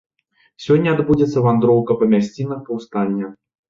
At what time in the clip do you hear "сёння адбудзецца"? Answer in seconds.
0.65-1.45